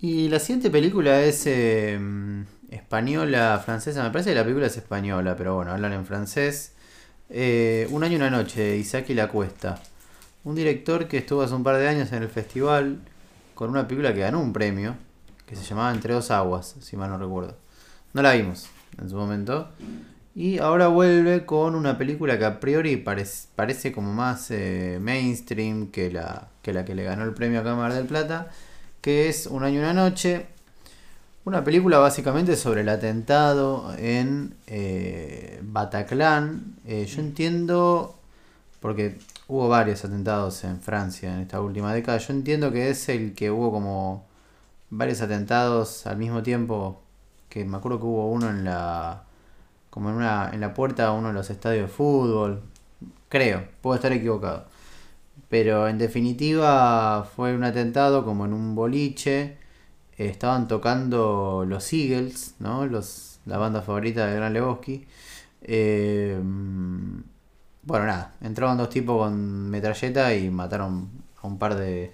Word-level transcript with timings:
Y 0.00 0.28
la 0.28 0.38
siguiente 0.38 0.70
película 0.70 1.22
es 1.22 1.46
eh, 1.46 1.98
española, 2.70 3.60
francesa. 3.64 4.02
Me 4.02 4.10
parece 4.10 4.30
que 4.30 4.36
la 4.36 4.42
película 4.42 4.66
es 4.66 4.76
española, 4.76 5.34
pero 5.36 5.56
bueno, 5.56 5.72
hablan 5.72 5.92
en 5.94 6.04
francés. 6.04 6.72
Eh, 7.30 7.88
un 7.90 8.04
año 8.04 8.14
y 8.14 8.16
una 8.16 8.30
noche, 8.30 8.76
Isaac 8.76 9.06
y 9.10 9.14
la 9.14 9.28
Cuesta. 9.28 9.80
Un 10.44 10.54
director 10.54 11.08
que 11.08 11.18
estuvo 11.18 11.42
hace 11.42 11.54
un 11.54 11.64
par 11.64 11.76
de 11.76 11.88
años 11.88 12.12
en 12.12 12.22
el 12.22 12.28
festival 12.28 12.98
con 13.54 13.70
una 13.70 13.88
película 13.88 14.12
que 14.12 14.20
ganó 14.20 14.40
un 14.40 14.52
premio, 14.52 14.94
que 15.46 15.56
se 15.56 15.64
llamaba 15.64 15.90
Entre 15.92 16.12
dos 16.12 16.30
aguas, 16.30 16.76
si 16.80 16.96
mal 16.96 17.10
no 17.10 17.18
recuerdo. 17.18 17.56
No 18.12 18.22
la 18.22 18.32
vimos 18.34 18.68
en 19.00 19.08
su 19.08 19.16
momento. 19.16 19.70
Y 20.34 20.58
ahora 20.58 20.88
vuelve 20.88 21.46
con 21.46 21.74
una 21.74 21.96
película 21.96 22.38
que 22.38 22.44
a 22.44 22.60
priori 22.60 22.98
parece, 22.98 23.48
parece 23.56 23.92
como 23.92 24.12
más 24.12 24.50
eh, 24.50 24.98
mainstream 25.00 25.90
que 25.90 26.10
la, 26.10 26.48
que 26.60 26.74
la 26.74 26.84
que 26.84 26.94
le 26.94 27.04
ganó 27.04 27.24
el 27.24 27.32
premio 27.32 27.60
a 27.60 27.64
Cámara 27.64 27.94
del 27.94 28.04
Plata, 28.04 28.50
que 29.06 29.28
es 29.28 29.46
Un 29.46 29.62
año 29.62 29.76
y 29.76 29.82
una 29.84 29.92
noche. 29.92 30.48
Una 31.44 31.62
película 31.62 31.98
básicamente 31.98 32.56
sobre 32.56 32.80
el 32.80 32.88
atentado 32.88 33.94
en 33.96 34.56
eh, 34.66 35.60
Bataclan. 35.62 36.74
Eh, 36.84 37.06
yo 37.06 37.20
entiendo, 37.20 38.18
porque 38.80 39.20
hubo 39.46 39.68
varios 39.68 40.04
atentados 40.04 40.64
en 40.64 40.80
Francia 40.80 41.32
en 41.32 41.42
esta 41.42 41.60
última 41.60 41.94
década, 41.94 42.18
yo 42.18 42.32
entiendo 42.32 42.72
que 42.72 42.90
es 42.90 43.08
el 43.08 43.36
que 43.36 43.48
hubo 43.48 43.70
como 43.70 44.26
varios 44.90 45.20
atentados 45.20 46.04
al 46.08 46.16
mismo 46.16 46.42
tiempo, 46.42 47.00
que 47.48 47.64
me 47.64 47.76
acuerdo 47.76 48.00
que 48.00 48.06
hubo 48.06 48.28
uno 48.32 48.50
en 48.50 48.64
la 48.64 49.22
como 49.88 50.10
en 50.10 50.16
una 50.16 50.50
en 50.52 50.60
la 50.60 50.74
puerta 50.74 51.04
de 51.04 51.16
uno 51.16 51.28
de 51.28 51.34
los 51.34 51.48
estadios 51.48 51.82
de 51.82 51.94
fútbol, 51.94 52.60
creo, 53.28 53.68
puedo 53.82 53.94
estar 53.94 54.10
equivocado. 54.12 54.66
Pero 55.48 55.88
en 55.88 55.98
definitiva 55.98 57.28
fue 57.36 57.54
un 57.54 57.64
atentado 57.64 58.24
como 58.24 58.46
en 58.46 58.52
un 58.52 58.74
boliche. 58.74 59.58
estaban 60.18 60.68
tocando 60.68 61.64
los 61.68 61.92
Eagles, 61.92 62.54
¿no? 62.58 62.86
Los, 62.86 63.38
la 63.46 63.58
banda 63.58 63.82
favorita 63.82 64.26
de 64.26 64.36
Gran 64.36 64.52
Lebowski. 64.54 65.06
Eh, 65.62 66.38
bueno, 67.82 68.06
nada, 68.06 68.34
entraron 68.40 68.76
dos 68.76 68.90
tipos 68.90 69.18
con 69.18 69.70
metralleta 69.70 70.34
y 70.34 70.50
mataron 70.50 71.08
a 71.40 71.46
un 71.46 71.58
par 71.58 71.76
de, 71.76 72.12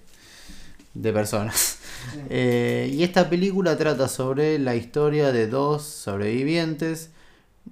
de 0.94 1.12
personas. 1.12 1.78
Eh, 2.30 2.90
y 2.92 3.04
esta 3.04 3.30
película 3.30 3.78
trata 3.78 4.08
sobre 4.08 4.58
la 4.58 4.74
historia 4.74 5.30
de 5.30 5.46
dos 5.46 5.84
sobrevivientes. 5.84 7.10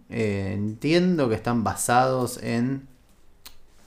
Eh, 0.09 0.53
entiendo 0.55 1.29
que 1.29 1.35
están 1.35 1.65
basados 1.65 2.41
en, 2.41 2.87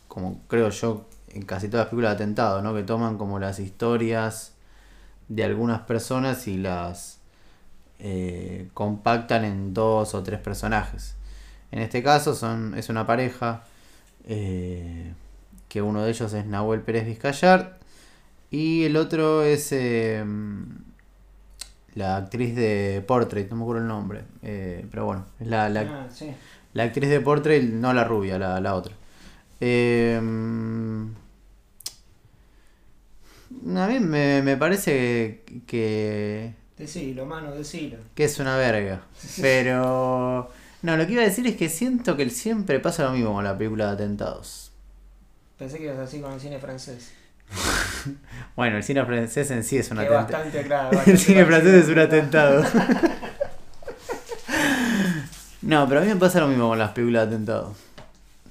como 0.10 0.42
creo 0.50 0.70
yo, 0.70 1.06
en 1.34 1.44
casi 1.44 1.68
todas 1.68 1.86
las 1.86 1.90
películas 1.90 2.12
de 2.18 2.24
atentado, 2.24 2.62
¿no? 2.62 2.74
Que 2.74 2.84
toman 2.84 3.18
como 3.18 3.40
las 3.40 3.60
historias 3.60 4.54
de 5.30 5.44
algunas 5.44 5.82
personas 5.82 6.48
y 6.48 6.58
las 6.58 7.20
eh, 8.00 8.70
compactan 8.74 9.46
en 9.46 9.74
dos 9.74 10.14
o 10.16 10.24
tres 10.24 10.40
personajes. 10.40 11.16
En 11.72 11.80
este 11.80 12.04
caso 12.04 12.36
son, 12.36 12.76
es 12.78 12.90
una 12.90 13.06
pareja 13.08 13.64
eh, 14.26 15.14
que 15.70 15.82
uno 15.82 16.04
de 16.04 16.12
ellos 16.12 16.34
es 16.34 16.46
Nahuel 16.46 16.82
Pérez 16.82 17.06
Vizcayar 17.06 17.80
y 18.52 18.84
el 18.86 18.98
otro 18.98 19.44
es 19.44 19.72
eh, 19.72 20.24
la 21.96 22.18
actriz 22.18 22.56
de 22.56 23.04
Portrait, 23.06 23.50
no 23.50 23.56
me 23.58 23.62
acuerdo 23.64 23.82
el 23.84 23.88
nombre, 23.88 24.24
eh, 24.42 24.86
pero 24.90 25.06
bueno, 25.06 25.26
es 25.40 25.48
la, 25.48 25.70
la, 25.70 25.82
Ah, 25.82 26.08
sí. 26.12 26.32
la 26.74 26.84
actriz 26.84 27.10
de 27.10 27.20
Portrait, 27.22 27.64
no 27.64 27.94
la 27.94 28.04
rubia, 28.04 28.40
la, 28.40 28.60
la 28.60 28.76
otra. 28.76 28.94
A 33.82 33.88
mí 33.88 34.00
me, 34.00 34.42
me 34.42 34.58
parece 34.58 35.44
que, 35.68 36.54
Decilo, 36.78 37.26
mano, 37.26 37.52
decilo. 37.52 37.98
que 38.16 38.26
es 38.26 38.40
una 38.40 38.58
verga. 38.58 39.02
Pero... 39.42 40.50
No, 40.82 40.98
lo 40.98 41.08
que 41.08 41.14
iba 41.14 41.22
a 41.22 41.26
decir 41.26 41.48
es 41.48 41.56
que 41.56 41.70
siento 41.70 42.18
que 42.18 42.30
siempre 42.30 42.80
pasa 42.82 43.06
lo 43.06 43.12
mismo 43.12 43.34
con 43.34 43.44
la 43.46 43.58
película 43.58 43.88
de 43.88 43.92
atentados. 43.94 44.72
Pensé 45.58 45.78
que 45.78 45.86
ibas 45.86 46.00
así 46.00 46.20
con 46.20 46.34
el 46.34 46.40
cine 46.40 46.60
francés. 46.60 47.12
Bueno, 48.56 48.78
el 48.78 48.84
cine 48.84 49.06
francés 49.06 49.50
en 49.52 49.64
sí 49.64 49.78
es 49.78 49.90
un 49.92 50.00
atentado. 50.00 50.24
bastante 50.24 50.62
claro. 50.68 51.02
El 51.06 51.18
cine 51.18 51.46
francés 51.46 51.84
es 51.86 51.90
un 51.90 52.00
atentado. 52.00 52.64
No, 55.62 55.88
pero 55.88 56.02
a 56.02 56.04
mí 56.04 56.10
me 56.10 56.18
pasa 56.18 56.42
lo 56.42 56.48
mismo 56.50 56.68
con 56.68 56.78
las 56.78 56.92
películas 56.92 57.30
de 57.30 57.36
atentados. 57.36 57.78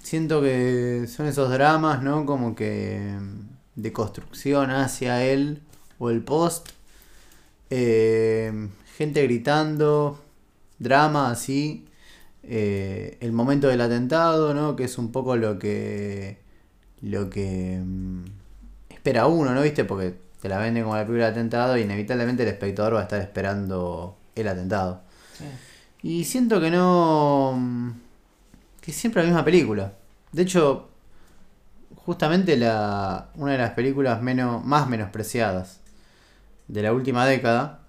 Siento 0.03 0.41
que 0.41 1.07
son 1.15 1.27
esos 1.27 1.51
dramas, 1.51 2.03
¿no? 2.03 2.25
Como 2.25 2.55
que 2.55 3.13
de 3.75 3.93
construcción 3.93 4.71
hacia 4.71 5.25
él 5.25 5.63
o 5.99 6.11
el 6.11 6.23
post. 6.23 6.71
Eh, 7.71 8.69
gente 8.97 9.23
gritando, 9.23 10.21
drama 10.79 11.31
así. 11.31 11.87
Eh, 12.43 13.19
el 13.21 13.33
momento 13.33 13.69
del 13.69 13.81
atentado, 13.81 14.53
¿no? 14.53 14.75
Que 14.77 14.85
es 14.85 14.99
un 14.99 15.13
poco 15.13 15.37
lo 15.37 15.59
que 15.59 16.39
lo 17.03 17.31
que 17.31 17.81
mm, 17.85 18.25
espera 18.91 19.27
uno, 19.27 19.55
¿no? 19.55 19.63
¿Viste? 19.63 19.85
Porque 19.85 20.15
te 20.41 20.49
la 20.49 20.59
venden 20.59 20.85
como 20.85 20.97
la 20.97 21.03
película 21.03 21.27
de 21.27 21.33
atentado 21.33 21.77
y 21.77 21.83
inevitablemente 21.83 22.43
el 22.43 22.49
espectador 22.49 22.95
va 22.95 23.01
a 23.01 23.03
estar 23.05 23.21
esperando 23.21 24.17
el 24.35 24.49
atentado. 24.49 25.03
Sí. 25.39 25.45
Y 26.03 26.25
siento 26.25 26.61
que 26.61 26.71
no. 26.71 27.55
mm, 27.59 27.91
que 28.81 28.93
siempre 28.93 29.23
la 29.23 29.29
misma 29.29 29.45
película. 29.45 29.93
De 30.33 30.43
hecho, 30.43 30.89
justamente 32.05 32.57
la, 32.57 33.29
una 33.35 33.53
de 33.53 33.59
las 33.59 33.71
películas 33.73 34.23
menos, 34.23 34.65
más 34.65 34.89
menospreciadas 34.89 35.81
de 36.69 36.83
la 36.83 36.93
última 36.93 37.27
década, 37.27 37.81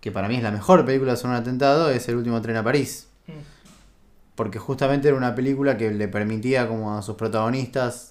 que 0.00 0.10
para 0.12 0.28
mí 0.28 0.36
es 0.36 0.42
la 0.42 0.50
mejor 0.50 0.84
película 0.84 1.16
sobre 1.16 1.34
un 1.34 1.40
atentado, 1.42 1.90
es 1.90 2.08
El 2.08 2.16
último 2.16 2.40
tren 2.40 2.56
a 2.56 2.64
París. 2.64 3.08
Mm. 3.26 3.32
Porque 4.34 4.58
justamente 4.58 5.08
era 5.08 5.16
una 5.16 5.34
película 5.34 5.76
que 5.76 5.90
le 5.90 6.08
permitía 6.08 6.66
como 6.68 6.96
a 6.96 7.02
sus 7.02 7.16
protagonistas 7.16 8.10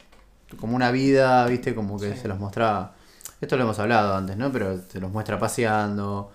como 0.60 0.76
una 0.76 0.92
vida, 0.92 1.46
viste, 1.46 1.76
como 1.76 2.00
que 2.00 2.14
Sí. 2.14 2.22
se 2.22 2.28
los 2.28 2.40
mostraba. 2.40 2.94
Esto 3.42 3.56
lo 3.56 3.64
hemos 3.64 3.80
hablado 3.80 4.16
antes, 4.16 4.36
¿no? 4.36 4.52
Pero 4.52 4.80
se 4.90 5.00
los 5.00 5.12
muestra 5.12 5.40
paseando, 5.40 6.32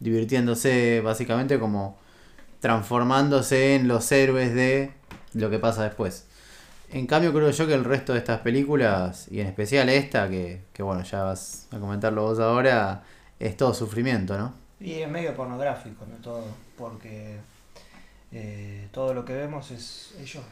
divirtiéndose, 0.00 1.00
básicamente 1.02 1.58
como 1.58 1.98
transformándose 2.60 3.76
en 3.76 3.88
los 3.88 4.10
héroes 4.10 4.54
de 4.54 4.92
lo 5.34 5.50
que 5.50 5.58
pasa 5.58 5.84
después. 5.84 6.26
En 6.90 7.06
cambio 7.06 7.34
creo 7.34 7.50
yo 7.50 7.66
que 7.66 7.74
el 7.74 7.84
resto 7.84 8.14
de 8.14 8.18
estas 8.20 8.40
películas, 8.40 9.28
y 9.30 9.40
en 9.40 9.46
especial 9.46 9.90
esta, 9.90 10.28
que, 10.28 10.62
que 10.72 10.82
bueno, 10.82 11.02
ya 11.02 11.22
vas 11.22 11.68
a 11.70 11.78
comentarlo 11.78 12.22
vos 12.22 12.38
ahora, 12.38 13.02
es 13.38 13.56
todo 13.58 13.74
sufrimiento, 13.74 14.38
¿no? 14.38 14.54
Y 14.80 14.92
es 14.92 15.10
medio 15.10 15.34
pornográfico, 15.34 16.06
¿no? 16.06 16.16
Todo, 16.16 16.44
porque 16.78 17.36
eh, 18.32 18.88
todo 18.90 19.12
lo 19.12 19.24
que 19.24 19.34
vemos 19.34 19.70
es 19.70 20.14
ellos 20.18 20.42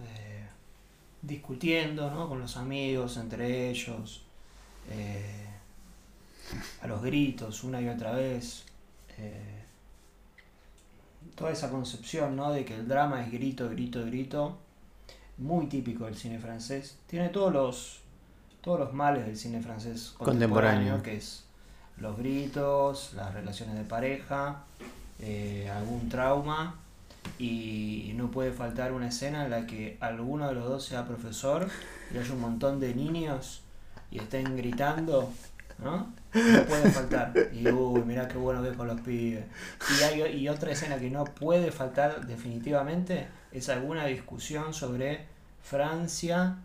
eh, 0.00 0.44
discutiendo, 1.22 2.10
¿no? 2.10 2.28
Con 2.28 2.40
los 2.40 2.58
amigos, 2.58 3.16
entre 3.16 3.70
ellos, 3.70 4.22
eh, 4.90 5.46
a 6.82 6.86
los 6.86 7.02
gritos, 7.02 7.64
una 7.64 7.80
y 7.80 7.88
otra 7.88 8.12
vez. 8.12 8.66
toda 11.34 11.50
esa 11.52 11.70
concepción, 11.70 12.36
¿no? 12.36 12.52
De 12.52 12.64
que 12.64 12.74
el 12.74 12.86
drama 12.86 13.24
es 13.24 13.32
grito, 13.32 13.68
grito, 13.70 14.04
grito, 14.04 14.58
muy 15.38 15.66
típico 15.66 16.04
del 16.06 16.16
cine 16.16 16.38
francés. 16.38 16.98
Tiene 17.06 17.28
todos 17.28 17.52
los, 17.52 18.00
todos 18.60 18.78
los 18.78 18.92
males 18.92 19.26
del 19.26 19.36
cine 19.36 19.60
francés 19.60 20.14
Contemporáneo. 20.16 20.92
contemporáneo, 20.92 21.02
que 21.02 21.16
es 21.16 21.44
los 21.98 22.16
gritos, 22.16 23.12
las 23.14 23.32
relaciones 23.34 23.76
de 23.76 23.84
pareja, 23.84 24.64
eh, 25.20 25.70
algún 25.74 26.08
trauma 26.08 26.76
y 27.38 28.12
no 28.16 28.30
puede 28.30 28.52
faltar 28.52 28.92
una 28.92 29.08
escena 29.08 29.44
en 29.44 29.50
la 29.50 29.66
que 29.66 29.96
alguno 30.00 30.48
de 30.48 30.54
los 30.54 30.64
dos 30.64 30.84
sea 30.84 31.06
profesor 31.06 31.68
y 32.12 32.18
haya 32.18 32.32
un 32.32 32.40
montón 32.40 32.80
de 32.80 32.94
niños 32.94 33.62
y 34.10 34.18
estén 34.18 34.56
gritando, 34.56 35.32
¿no? 35.84 36.12
No 36.34 36.64
puede 36.64 36.90
faltar. 36.92 37.32
Y 37.52 37.68
uy, 37.68 38.02
mirá 38.02 38.26
qué 38.26 38.38
bueno 38.38 38.62
que 38.62 38.70
es 38.70 38.76
con 38.76 38.88
los 38.88 39.00
pibes. 39.00 39.44
Y, 39.98 40.02
hay, 40.02 40.36
y 40.38 40.48
otra 40.48 40.72
escena 40.72 40.98
que 40.98 41.10
no 41.10 41.24
puede 41.24 41.70
faltar 41.70 42.26
definitivamente 42.26 43.28
es 43.52 43.68
alguna 43.68 44.06
discusión 44.06 44.74
sobre 44.74 45.26
Francia. 45.62 46.56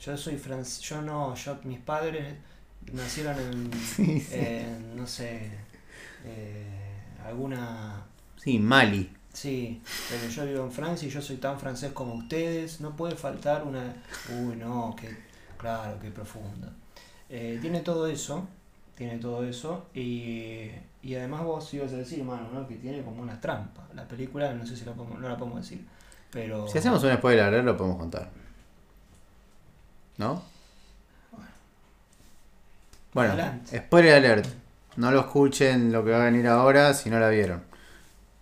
Yo 0.00 0.16
soy 0.16 0.36
francés, 0.36 0.80
yo 0.80 1.00
no, 1.00 1.34
yo, 1.34 1.58
mis 1.64 1.78
padres 1.78 2.34
nacieron 2.92 3.38
en, 3.38 3.72
Sí, 3.96 4.20
sí. 4.20 4.34
en, 4.34 4.96
no 4.96 5.06
sé, 5.06 5.50
eh, 6.26 6.66
alguna 7.24 8.04
Sí, 8.44 8.58
Mali. 8.58 9.10
Sí, 9.32 9.80
pero 10.10 10.28
yo 10.30 10.44
vivo 10.44 10.64
en 10.64 10.70
Francia 10.70 11.08
y 11.08 11.10
yo 11.10 11.22
soy 11.22 11.36
tan 11.38 11.58
francés 11.58 11.92
como 11.92 12.14
ustedes. 12.14 12.80
No 12.82 12.94
puede 12.94 13.16
faltar 13.16 13.64
una. 13.64 13.96
Uy, 14.38 14.56
no, 14.56 14.94
que. 14.94 15.16
Claro, 15.56 15.98
qué 15.98 16.10
profundo. 16.10 16.70
Eh, 17.30 17.58
tiene 17.62 17.80
todo 17.80 18.06
eso. 18.06 18.46
Tiene 18.96 19.18
todo 19.18 19.44
eso. 19.44 19.86
Y, 19.94 20.70
y 21.02 21.14
además 21.16 21.42
vos 21.42 21.74
ibas 21.74 21.92
a 21.92 21.96
decir, 21.96 22.22
mano, 22.24 22.48
¿no? 22.52 22.66
Que 22.68 22.76
tiene 22.76 23.02
como 23.02 23.22
una 23.22 23.40
trampa. 23.40 23.82
La 23.94 24.06
película, 24.06 24.52
no 24.54 24.64
sé 24.66 24.76
si 24.76 24.84
la 24.84 24.92
podemos, 24.92 25.18
no 25.20 25.28
la 25.28 25.36
podemos 25.36 25.60
decir. 25.62 25.84
Pero. 26.30 26.66
Si 26.68 26.78
hacemos 26.78 27.02
un 27.04 27.12
spoiler 27.14 27.44
alert, 27.44 27.64
lo 27.64 27.76
podemos 27.76 27.98
contar. 27.98 28.28
¿No? 30.16 30.42
Bueno, 33.12 33.32
Adelante. 33.32 33.78
spoiler 33.78 34.14
alert. 34.14 34.46
no 34.96 35.10
lo 35.12 35.20
escuchen 35.20 35.92
lo 35.92 36.04
que 36.04 36.10
va 36.10 36.22
a 36.22 36.24
venir 36.24 36.46
ahora 36.48 36.94
si 36.94 37.10
no 37.10 37.18
la 37.20 37.28
vieron. 37.28 37.62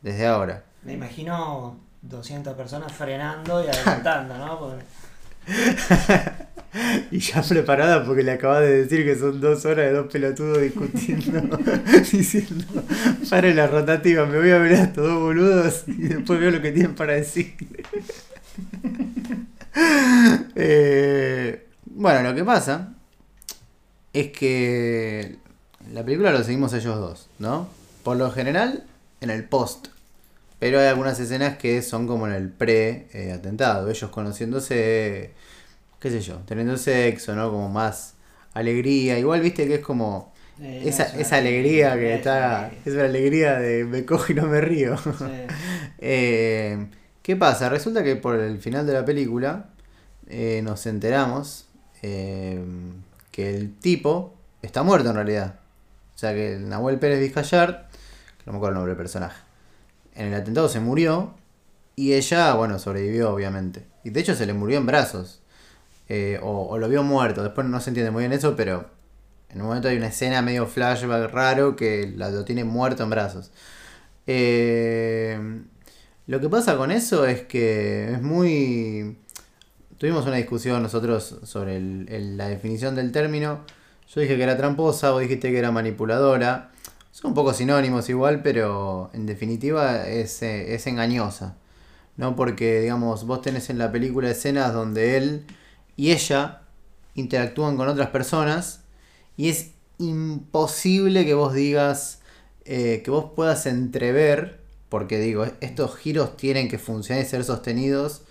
Desde 0.01 0.27
ahora. 0.27 0.65
Me 0.83 0.95
imagino 0.95 1.79
200 2.03 2.55
personas 2.57 2.91
frenando 2.93 3.63
y 3.65 3.69
adelantando, 3.69 4.37
¿no? 4.39 4.59
Porque- 4.59 4.85
Y 7.11 7.19
ya 7.19 7.43
preparada 7.43 8.05
porque 8.05 8.23
le 8.23 8.33
acabas 8.33 8.61
de 8.61 8.85
decir 8.85 9.05
que 9.05 9.17
son 9.17 9.41
dos 9.41 9.65
horas 9.65 9.87
de 9.87 9.93
dos 9.93 10.07
pelotudos 10.11 10.61
discutiendo, 10.61 11.41
diciendo, 12.13 12.65
pare 13.29 13.55
la 13.55 13.67
rotativa, 13.67 14.27
me 14.27 14.39
voy 14.39 14.51
a 14.51 14.59
ver 14.59 14.73
a 14.75 14.83
estos 14.85 15.05
dos 15.07 15.21
boludos 15.21 15.85
y 15.87 16.09
después 16.09 16.41
veo 16.41 16.51
lo 16.51 16.63
que 16.63 16.73
tienen 16.73 16.95
para 16.95 17.15
decir. 17.15 17.55
Eh, 20.55 21.67
bueno, 21.87 22.23
lo 22.23 22.35
que 22.35 22.45
pasa 22.45 22.93
es 24.13 24.31
que 24.31 25.37
la 25.93 26.05
película 26.05 26.31
lo 26.31 26.45
seguimos 26.45 26.75
ellos 26.75 26.99
dos, 26.99 27.31
¿no? 27.39 27.69
Por 28.03 28.19
lo 28.19 28.31
general, 28.31 28.85
en 29.23 29.31
el 29.31 29.45
post. 29.45 29.89
Pero 30.59 30.79
hay 30.79 30.87
algunas 30.87 31.19
escenas 31.19 31.57
que 31.57 31.83
son 31.83 32.07
como 32.07 32.27
en 32.27 32.35
el 32.35 32.49
pre-atentado. 32.51 33.91
Ellos 33.91 34.11
conociéndose, 34.11 35.33
qué 36.03 36.11
sé 36.11 36.21
yo, 36.21 36.39
teniendo 36.47 36.77
sexo, 36.77 37.35
¿no? 37.37 37.51
Como 37.51 37.69
más 37.71 38.17
alegría. 38.55 39.19
Igual 39.19 39.41
viste 39.41 39.67
que 39.69 39.77
es 39.77 39.81
como 39.81 40.33
Eh, 40.61 40.83
esa, 40.87 41.05
es 41.05 41.15
esa 41.15 41.37
alegría 41.39 41.95
que 41.95 42.13
es 42.13 42.19
está... 42.19 42.71
Es 42.85 42.93
una 42.95 43.05
alegría 43.05 43.59
de 43.59 43.85
me 43.85 44.05
cojo 44.05 44.33
y 44.33 44.35
no 44.35 44.47
me 44.47 44.61
río. 44.61 44.97
Sí. 44.99 45.25
Eh, 46.05 46.89
¿Qué 47.23 47.37
pasa? 47.37 47.69
Resulta 47.69 48.03
que 48.03 48.17
por 48.17 48.37
el 48.41 48.59
final 48.59 48.87
de 48.87 48.93
la 48.93 49.05
película 49.05 49.71
eh, 50.27 50.61
nos 50.65 50.87
enteramos 50.87 51.69
que 52.01 52.59
el 53.37 53.77
tipo 53.79 54.35
está 54.63 54.83
muerto 54.83 55.11
en 55.11 55.15
realidad. 55.17 55.61
O 56.17 56.19
sea 56.19 56.35
que 56.35 56.55
el 56.55 56.69
Nahuel 56.69 56.99
Pérez 56.99 57.21
Vizcayar, 57.21 57.89
que 58.39 58.45
no 58.47 58.53
me 58.53 58.59
acuerdo 58.59 58.71
el 58.71 58.75
nombre 58.75 58.91
del 58.91 58.97
personaje, 58.97 59.41
en 60.17 60.27
el 60.29 60.35
atentado 60.35 60.69
se 60.69 60.81
murió 60.81 61.35
y 61.95 62.15
ella, 62.15 62.55
bueno, 62.55 62.79
sobrevivió 62.81 63.33
obviamente. 63.33 63.87
Y 64.05 64.11
de 64.11 64.21
hecho 64.21 64.35
se 64.35 64.47
le 64.47 64.53
murió 64.55 64.79
en 64.79 64.87
brazos. 64.87 65.42
Eh, 66.15 66.39
o, 66.43 66.77
lo 66.77 66.91
vio 66.91 67.03
muerto. 67.03 67.43
Después 67.43 67.67
no 67.67 67.81
se 67.81 67.89
entiende 67.89 68.11
muy 68.11 68.25
bien 68.25 68.35
eso, 68.35 68.55
pero 68.55 68.85
en 69.49 69.63
un 69.63 69.69
momento 69.69 69.89
hay 69.89 69.97
una 69.97 70.09
escena 70.09 70.43
medio 70.43 70.67
flashback 70.67 71.33
raro 71.33 71.75
que 71.75 72.07
lo 72.15 72.45
tiene 72.45 72.65
muerto 72.65 73.03
en 73.03 73.09
brazos. 73.09 73.51
Eh, 74.27 75.63
lo 76.27 76.39
que 76.39 76.51
pasa 76.51 76.77
con 76.77 76.91
eso 76.91 77.25
es 77.25 77.41
que 77.43 78.13
es 78.13 78.21
muy... 78.21 79.17
Tuvimos 79.97 80.27
una 80.27 80.37
discusión 80.37 80.83
nosotros 80.83 81.39
sobre 81.45 81.77
el- 81.79 82.37
la 82.37 82.49
definición 82.49 82.95
del 82.95 83.11
término. 83.11 83.61
Yo 84.15 84.21
dije 84.21 84.37
que 84.37 84.43
era 84.43 84.59
tramposa, 84.59 85.13
vos 85.13 85.23
dijiste 85.23 85.51
que 85.51 85.59
era 85.59 85.71
manipuladora. 85.71 86.73
Son 87.11 87.31
un 87.31 87.35
poco 87.35 87.55
sinónimos 87.55 88.11
igual, 88.11 88.43
pero 88.43 89.09
en 89.15 89.25
definitiva 89.25 90.07
es, 90.07 90.43
eh, 90.43 90.75
es 90.75 90.87
engañosa. 90.87 91.57
¿No? 92.19 92.37
Porque, 92.37 92.81
digamos, 92.83 93.25
vos 93.27 93.41
tenés 93.41 93.71
en 93.71 93.79
la 93.79 93.91
película 93.91 94.31
escenas 94.31 94.75
donde 94.75 95.17
él 95.17 95.47
y 95.97 96.13
ella 96.13 96.63
interactúan 97.15 97.77
con 97.77 97.89
otras 97.89 98.09
personas 98.09 98.81
y 99.37 99.49
es 99.49 99.73
imposible 99.99 101.25
que 101.25 101.35
vos 101.35 101.55
digas, 101.55 102.21
eh, 102.65 103.03
que 103.05 103.11
vos 103.11 103.33
puedas 103.35 103.67
entrever, 103.67 104.61
porque 104.89 105.19
digo, 105.19 105.47
estos 105.61 105.97
giros 105.97 106.37
tienen 106.37 106.69
que 106.69 106.79
funcionar 106.79 107.25
y 107.25 107.29
ser 107.29 107.45
sostenidos 107.45 108.23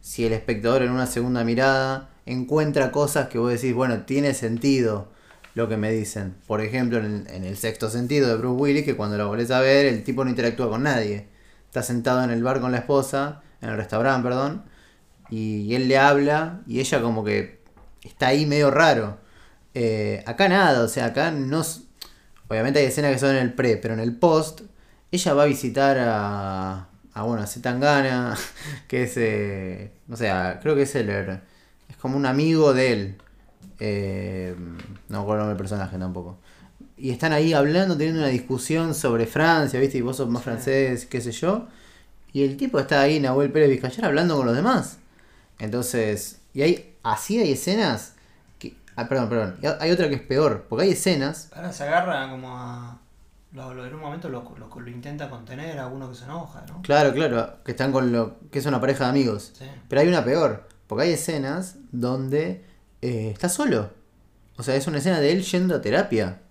si 0.00 0.24
el 0.24 0.32
espectador 0.32 0.82
en 0.82 0.90
una 0.90 1.06
segunda 1.06 1.44
mirada 1.44 2.10
encuentra 2.26 2.90
cosas 2.90 3.28
que 3.28 3.38
vos 3.38 3.50
decís, 3.52 3.74
bueno, 3.74 4.02
tiene 4.04 4.34
sentido 4.34 5.08
lo 5.54 5.68
que 5.68 5.76
me 5.76 5.90
dicen. 5.90 6.36
Por 6.46 6.60
ejemplo, 6.60 6.98
en, 6.98 7.26
en 7.28 7.44
el 7.44 7.56
sexto 7.56 7.90
sentido 7.90 8.28
de 8.28 8.36
Bruce 8.36 8.60
Willis, 8.60 8.84
que 8.84 8.96
cuando 8.96 9.18
lo 9.18 9.28
volvés 9.28 9.50
a 9.50 9.60
ver, 9.60 9.86
el 9.86 10.04
tipo 10.04 10.24
no 10.24 10.30
interactúa 10.30 10.70
con 10.70 10.82
nadie. 10.84 11.26
Está 11.66 11.82
sentado 11.82 12.22
en 12.22 12.30
el 12.30 12.42
bar 12.42 12.60
con 12.60 12.72
la 12.72 12.78
esposa, 12.78 13.42
en 13.60 13.70
el 13.70 13.76
restaurante, 13.76 14.26
perdón, 14.28 14.64
y, 15.30 15.62
y 15.62 15.74
él 15.74 15.88
le 15.88 15.98
habla 15.98 16.60
y 16.66 16.80
ella 16.80 17.00
como 17.02 17.24
que 17.24 17.60
está 18.02 18.28
ahí 18.28 18.46
medio 18.46 18.70
raro. 18.70 19.18
Eh, 19.74 20.22
acá 20.26 20.48
nada, 20.48 20.82
o 20.84 20.88
sea, 20.88 21.06
acá 21.06 21.30
no... 21.30 21.62
Obviamente 22.48 22.80
hay 22.80 22.86
escenas 22.86 23.12
que 23.12 23.18
son 23.18 23.30
en 23.30 23.42
el 23.42 23.52
pre, 23.54 23.76
pero 23.76 23.94
en 23.94 24.00
el 24.00 24.16
post, 24.16 24.62
ella 25.12 25.34
va 25.34 25.44
a 25.44 25.46
visitar 25.46 25.98
a... 25.98 26.86
A 27.12 27.22
bueno, 27.24 27.42
a 27.42 27.46
Zetangana, 27.46 28.36
que 28.88 29.04
es... 29.04 29.14
eh, 29.16 29.92
no 30.06 30.16
sé, 30.16 30.30
creo 30.62 30.74
que 30.74 30.82
es 30.82 30.94
el... 30.94 31.10
Es 31.10 31.96
como 32.00 32.16
un 32.16 32.26
amigo 32.26 32.72
de 32.72 32.92
él. 32.92 33.16
Eh, 33.80 34.54
no 35.08 35.18
me 35.18 35.22
acuerdo 35.22 35.32
el 35.32 35.38
nombre 35.38 35.48
del 35.48 35.56
personaje 35.56 35.98
tampoco. 35.98 36.38
Y 36.96 37.10
están 37.10 37.32
ahí 37.32 37.52
hablando, 37.54 37.96
teniendo 37.96 38.20
una 38.20 38.28
discusión 38.28 38.94
sobre 38.94 39.26
Francia, 39.26 39.80
¿viste? 39.80 39.98
Y 39.98 40.02
vos 40.02 40.16
sos 40.16 40.28
más 40.28 40.42
francés, 40.42 41.06
qué 41.06 41.20
sé 41.20 41.32
yo. 41.32 41.66
Y 42.32 42.44
el 42.44 42.56
tipo 42.56 42.78
está 42.78 43.00
ahí, 43.00 43.20
Nahuel 43.20 43.50
Pérez 43.52 43.70
Vizcayar, 43.70 44.04
hablando 44.06 44.36
con 44.36 44.46
los 44.46 44.54
demás. 44.54 44.99
Entonces, 45.60 46.40
y 46.52 46.62
hay, 46.62 46.96
así 47.02 47.38
hay 47.38 47.52
escenas 47.52 48.14
que... 48.58 48.76
Ah, 48.96 49.08
perdón, 49.08 49.28
perdón. 49.28 49.56
Hay 49.80 49.90
otra 49.90 50.08
que 50.08 50.16
es 50.16 50.22
peor, 50.22 50.66
porque 50.68 50.84
hay 50.86 50.90
escenas... 50.92 51.48
Ahora 51.54 51.72
se 51.72 51.84
agarra 51.84 52.28
como 52.30 52.56
a. 52.58 52.98
Lo, 53.52 53.74
lo- 53.74 53.84
en 53.84 53.94
un 53.94 54.00
momento 54.00 54.28
lo, 54.28 54.42
lo, 54.58 54.80
lo 54.80 54.90
intenta 54.90 55.28
contener 55.28 55.78
a 55.78 55.88
uno 55.88 56.08
que 56.08 56.16
se 56.16 56.24
enoja, 56.24 56.64
¿no? 56.68 56.82
Claro, 56.82 57.12
claro, 57.12 57.58
que 57.64 57.72
están 57.72 57.92
con 57.92 58.12
lo... 58.12 58.38
que 58.50 58.58
es 58.60 58.66
una 58.66 58.80
pareja 58.80 59.04
de 59.04 59.10
amigos. 59.10 59.52
Sí. 59.58 59.64
Pero 59.88 60.00
hay 60.02 60.08
una 60.08 60.24
peor, 60.24 60.68
porque 60.86 61.04
hay 61.04 61.12
escenas 61.12 61.76
donde 61.92 62.64
eh, 63.02 63.30
está 63.32 63.48
solo. 63.48 63.90
O 64.56 64.62
sea, 64.62 64.76
es 64.76 64.86
una 64.86 64.98
escena 64.98 65.20
de 65.20 65.32
él 65.32 65.42
yendo 65.42 65.74
a 65.74 65.80
terapia. 65.80 66.42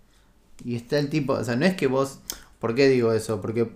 Y 0.63 0.75
está 0.75 1.00
el 1.00 1.09
tipo, 1.09 1.33
o 1.33 1.44
sea, 1.44 1.56
no 1.56 1.65
es 1.65 1.75
que 1.75 1.88
vos... 1.88 2.19
¿Por 2.59 2.75
qué 2.75 2.89
digo 2.89 3.13
eso? 3.13 3.39
Porque 3.39 3.71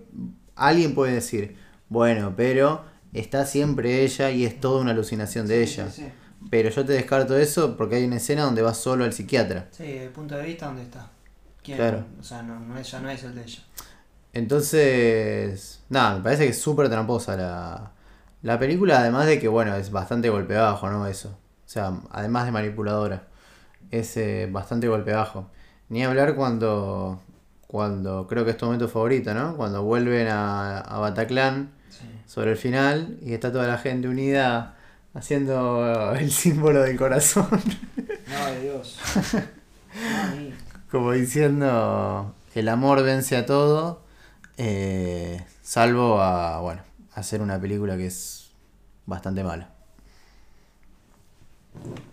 alguien 0.54 0.94
puede 0.94 1.14
decir, 1.14 1.56
bueno, 1.88 2.34
pero 2.36 2.84
está 3.14 3.46
siempre 3.46 4.02
ella 4.02 4.30
y 4.30 4.44
es 4.44 4.60
toda 4.60 4.80
una 4.80 4.90
alucinación 4.90 5.46
de 5.46 5.62
ella. 5.62 5.88
Pero 6.50 6.68
yo 6.68 6.84
te 6.84 6.92
descarto 6.92 7.36
eso 7.38 7.76
porque 7.76 7.96
hay 7.96 8.04
una 8.04 8.16
escena 8.16 8.42
donde 8.42 8.60
va 8.60 8.74
solo 8.74 9.04
al 9.04 9.12
psiquiatra. 9.12 9.68
Sí, 9.70 9.84
el 9.84 10.10
punto 10.10 10.36
de 10.36 10.42
vista, 10.44 10.66
¿dónde 10.66 10.82
está? 10.82 11.10
¿Quién? 11.62 11.78
Claro. 11.78 12.04
O 12.20 12.22
sea, 12.22 12.42
no, 12.42 12.60
no 12.60 12.76
es, 12.76 12.90
ya 12.90 13.00
no 13.00 13.08
es 13.08 13.22
el 13.24 13.34
de 13.34 13.42
ella. 13.42 13.62
Entonces, 14.32 15.80
nada, 15.88 16.16
me 16.16 16.22
parece 16.22 16.44
que 16.44 16.50
es 16.50 16.60
súper 16.60 16.90
tramposa 16.90 17.36
la, 17.36 17.92
la 18.42 18.58
película, 18.58 18.98
además 18.98 19.26
de 19.26 19.38
que, 19.38 19.48
bueno, 19.48 19.74
es 19.76 19.90
bastante 19.90 20.28
golpe 20.28 20.54
bajo, 20.54 20.90
¿no? 20.90 21.06
Eso. 21.06 21.28
O 21.28 21.68
sea, 21.68 22.00
además 22.10 22.44
de 22.44 22.52
manipuladora, 22.52 23.28
es 23.90 24.16
eh, 24.16 24.48
bastante 24.50 24.88
golpe 24.88 25.12
bajo. 25.12 25.50
Ni 25.88 26.04
hablar 26.04 26.34
cuando, 26.34 27.22
cuando, 27.68 28.26
creo 28.26 28.44
que 28.44 28.50
es 28.50 28.56
tu 28.56 28.66
momento 28.66 28.88
favorito, 28.88 29.32
¿no? 29.32 29.56
Cuando 29.56 29.82
vuelven 29.84 30.28
a, 30.28 30.80
a 30.80 30.98
Bataclan 30.98 31.70
Sí. 31.98 32.06
sobre 32.26 32.52
el 32.52 32.56
final 32.56 33.18
y 33.22 33.34
está 33.34 33.52
toda 33.52 33.66
la 33.68 33.78
gente 33.78 34.08
unida 34.08 34.76
haciendo 35.14 36.14
el 36.14 36.30
símbolo 36.30 36.82
del 36.82 36.96
corazón, 36.96 37.48
No, 38.26 38.46
de 38.46 38.60
Dios. 38.62 38.98
Como 40.90 41.12
diciendo, 41.12 42.34
el 42.54 42.68
amor 42.68 43.02
vence 43.02 43.36
a 43.36 43.46
todo, 43.46 44.02
eh, 44.56 45.44
salvo 45.62 46.20
a, 46.20 46.60
bueno, 46.60 46.82
hacer 47.14 47.40
una 47.42 47.60
película 47.60 47.96
que 47.96 48.06
es 48.06 48.50
bastante 49.06 49.42
mala. 49.44 49.70